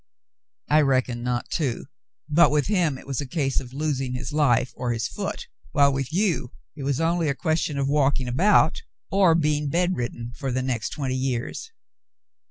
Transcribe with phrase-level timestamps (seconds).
[0.67, 1.85] "I reckon not, too,
[2.27, 5.93] but with him it was a case of losing his life or his foot, while
[5.93, 10.63] with you it was only a question of walking about, or being bedridden for the
[10.63, 11.71] next twenty years."